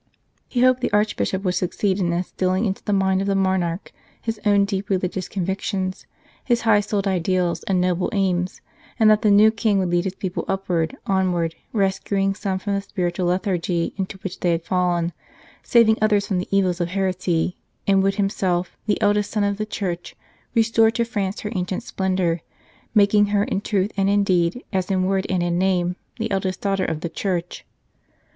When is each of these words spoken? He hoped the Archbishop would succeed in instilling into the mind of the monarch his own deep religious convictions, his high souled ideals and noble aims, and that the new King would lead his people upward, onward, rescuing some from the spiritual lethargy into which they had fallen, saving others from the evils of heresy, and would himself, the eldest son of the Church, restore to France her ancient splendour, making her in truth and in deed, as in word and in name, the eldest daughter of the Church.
He 0.47 0.61
hoped 0.63 0.81
the 0.81 0.91
Archbishop 0.91 1.43
would 1.43 1.53
succeed 1.53 1.99
in 1.99 2.11
instilling 2.11 2.65
into 2.65 2.83
the 2.83 2.91
mind 2.91 3.21
of 3.21 3.27
the 3.27 3.35
monarch 3.35 3.91
his 4.19 4.39
own 4.47 4.65
deep 4.65 4.89
religious 4.89 5.29
convictions, 5.29 6.07
his 6.43 6.61
high 6.61 6.79
souled 6.79 7.07
ideals 7.07 7.61
and 7.65 7.79
noble 7.79 8.09
aims, 8.11 8.61
and 8.99 9.11
that 9.11 9.21
the 9.21 9.29
new 9.29 9.51
King 9.51 9.77
would 9.77 9.89
lead 9.91 10.05
his 10.05 10.15
people 10.15 10.43
upward, 10.47 10.97
onward, 11.05 11.53
rescuing 11.71 12.33
some 12.33 12.57
from 12.57 12.73
the 12.73 12.81
spiritual 12.81 13.27
lethargy 13.27 13.93
into 13.95 14.17
which 14.23 14.39
they 14.39 14.49
had 14.53 14.63
fallen, 14.65 15.13
saving 15.61 15.99
others 16.01 16.25
from 16.25 16.39
the 16.39 16.47
evils 16.49 16.81
of 16.81 16.87
heresy, 16.87 17.55
and 17.85 18.01
would 18.01 18.15
himself, 18.15 18.75
the 18.87 18.99
eldest 19.03 19.29
son 19.29 19.43
of 19.43 19.57
the 19.57 19.67
Church, 19.67 20.15
restore 20.55 20.89
to 20.89 21.05
France 21.05 21.41
her 21.41 21.51
ancient 21.55 21.83
splendour, 21.83 22.39
making 22.95 23.27
her 23.27 23.43
in 23.43 23.61
truth 23.61 23.91
and 23.95 24.09
in 24.09 24.23
deed, 24.23 24.63
as 24.73 24.89
in 24.89 25.03
word 25.05 25.27
and 25.29 25.43
in 25.43 25.59
name, 25.59 25.95
the 26.17 26.31
eldest 26.31 26.59
daughter 26.59 26.85
of 26.85 27.01
the 27.01 27.09
Church. 27.09 27.67